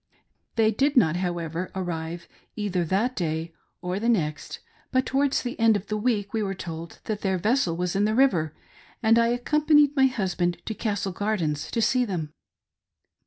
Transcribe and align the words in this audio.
They 0.55 0.71
did 0.71 0.97
not, 0.97 1.17
however, 1.17 1.69
arrive 1.75 2.27
either 2.55 2.83
that 2.85 3.15
day 3.15 3.53
or 3.83 3.99
the 3.99 4.09
next; 4.09 4.57
but 4.91 5.05
towards 5.05 5.43
the 5.43 5.59
end 5.59 5.75
of 5.77 5.85
the 5.89 5.95
week 5.95 6.33
we 6.33 6.41
were 6.41 6.55
told 6.55 6.97
that 7.03 7.21
their 7.21 7.37
ves 7.37 7.61
sel 7.61 7.77
was 7.77 7.95
in 7.95 8.05
the 8.05 8.15
river, 8.15 8.51
and 9.03 9.19
I 9.19 9.27
accompanied 9.27 9.95
my 9.95 10.07
husband 10.07 10.57
to 10.65 10.73
Castle 10.73 11.11
Gardens 11.11 11.69
to 11.69 11.83
see 11.83 12.03
them. 12.03 12.33